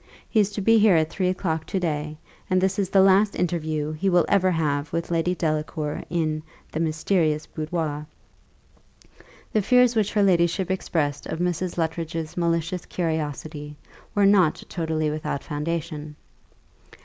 He 0.27 0.39
is 0.39 0.49
to 0.53 0.61
be 0.61 0.79
here 0.79 0.95
at 0.95 1.11
three 1.11 1.27
o'clock 1.29 1.67
to 1.67 1.79
day; 1.79 2.17
and 2.49 2.59
this 2.59 2.79
is 2.79 2.89
the 2.89 3.03
last 3.03 3.35
interview 3.35 3.91
he 3.91 4.09
will 4.09 4.25
ever 4.27 4.49
have 4.49 4.91
with 4.91 5.11
Lady 5.11 5.35
Delacour 5.35 6.01
in 6.09 6.41
the 6.71 6.79
mysterious 6.79 7.45
boudoir." 7.45 8.07
The 9.53 9.61
fears 9.61 9.95
which 9.95 10.13
her 10.13 10.23
ladyship 10.23 10.71
expressed 10.71 11.27
of 11.27 11.37
Mrs. 11.37 11.77
Luttridge's 11.77 12.35
malicious 12.35 12.87
curiosity 12.87 13.77
were 14.15 14.25
not 14.25 14.63
totally 14.67 15.11
without 15.11 15.43
foundation. 15.43 16.15